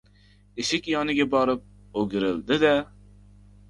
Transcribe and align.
Eshik 0.63 0.89
yoniga 0.93 1.29
borib, 1.37 1.63
o`girildi-da 2.03 2.77